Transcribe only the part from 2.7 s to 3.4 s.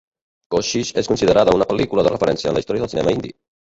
del cinema indi.